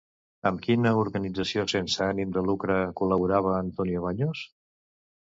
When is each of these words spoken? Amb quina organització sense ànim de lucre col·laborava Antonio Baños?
Amb 0.49 0.61
quina 0.67 0.91
organització 1.01 1.65
sense 1.73 2.01
ànim 2.05 2.31
de 2.37 2.43
lucre 2.47 2.77
col·laborava 3.01 3.53
Antonio 3.57 4.01
Baños? 4.07 4.41